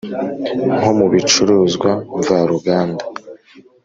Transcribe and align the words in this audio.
Nko 0.77 0.91
mu 0.97 1.05
bicuruzwa 1.13 1.91
mvaruganda 2.19 3.03